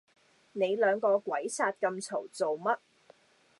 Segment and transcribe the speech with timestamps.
[0.53, 2.79] 你兩個鬼殺咁嘈做乜